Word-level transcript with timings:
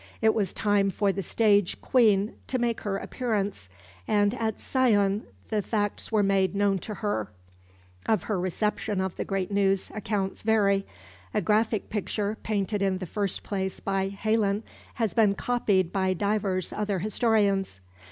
It 0.19 0.33
was 0.33 0.51
time 0.51 0.89
for 0.89 1.13
the 1.13 1.21
stage 1.21 1.79
Queen 1.79 2.33
to 2.47 2.57
make 2.57 2.81
her 2.81 2.97
appearance, 2.97 3.69
and 4.07 4.33
at 4.33 4.59
Sion 4.59 5.27
the 5.49 5.61
facts 5.61 6.11
were 6.11 6.23
made 6.23 6.55
known 6.55 6.79
to 6.79 6.95
her. 7.05 7.29
Of 8.07 8.23
her 8.23 8.39
reception 8.39 8.99
of 8.99 9.15
the 9.15 9.23
great 9.25 9.51
news 9.51 9.91
accounts 9.93 10.41
vary. 10.41 10.87
A 11.35 11.41
graphic 11.43 11.91
picture, 11.91 12.35
painted 12.41 12.81
in 12.81 12.97
the 12.97 13.05
first 13.05 13.43
place 13.43 13.79
by 13.79 14.09
Heylyn, 14.09 14.63
has 14.95 15.13
been 15.13 15.35
copied 15.35 15.91
by 15.93 16.15
divers 16.15 16.73
other 16.73 16.97
historians. 16.97 17.79